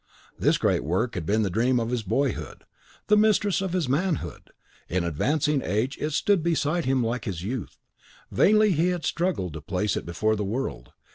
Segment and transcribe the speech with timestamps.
[0.39, 2.63] This great work had been the dream of his boyhood,
[3.05, 4.49] the mistress of his manhood;
[4.89, 7.77] in advancing age "it stood beside him like his youth."
[8.31, 10.91] Vainly had he struggled to place it before the world.